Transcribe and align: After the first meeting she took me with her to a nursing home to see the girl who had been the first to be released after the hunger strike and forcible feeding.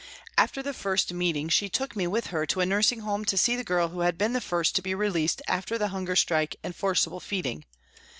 After 0.35 0.63
the 0.63 0.73
first 0.73 1.13
meeting 1.13 1.47
she 1.47 1.69
took 1.69 1.95
me 1.95 2.07
with 2.07 2.27
her 2.33 2.47
to 2.47 2.59
a 2.59 2.65
nursing 2.65 3.01
home 3.01 3.23
to 3.25 3.37
see 3.37 3.55
the 3.55 3.63
girl 3.63 3.89
who 3.89 3.99
had 3.99 4.17
been 4.17 4.33
the 4.33 4.41
first 4.41 4.75
to 4.77 4.81
be 4.81 4.95
released 4.95 5.43
after 5.47 5.77
the 5.77 5.89
hunger 5.89 6.15
strike 6.15 6.55
and 6.63 6.75
forcible 6.75 7.19
feeding. 7.19 7.65